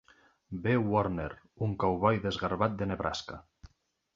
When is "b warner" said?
0.63-1.27